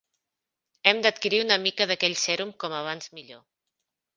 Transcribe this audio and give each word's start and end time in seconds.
Hem 0.91 1.01
d'adquirir 1.03 1.41
una 1.43 1.59
mica 1.65 1.87
d'aquell 1.91 2.17
sèrum 2.25 2.55
com 2.65 2.77
abans 2.79 3.13
millor. 3.19 3.45